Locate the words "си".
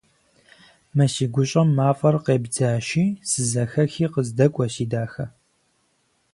1.13-1.25, 4.73-4.85